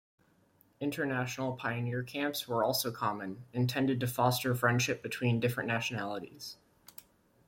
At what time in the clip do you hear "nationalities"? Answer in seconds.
5.67-6.57